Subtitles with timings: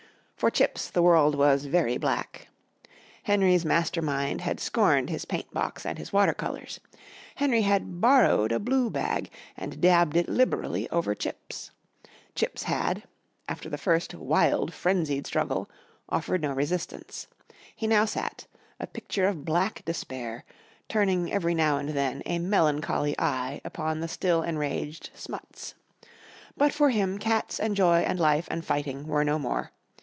[0.35, 2.47] For Chips the world was very black.
[3.21, 6.79] Henry's master mind had scorned his paint box and his water colours.
[7.35, 11.69] Henry had "borrowed" a blue bag and dabbed it liberally over Chips.
[12.33, 13.03] Chips had,
[13.47, 15.69] after the first wild frenzied struggle,
[16.09, 17.27] offered no resistance.
[17.75, 18.47] He now sat,
[18.79, 20.43] a picture of black despair,
[20.89, 25.75] turning every now and then a melancholy eye upon the still enraged Smuts.
[26.57, 29.71] But for him cats and joy and life and fighting were no more.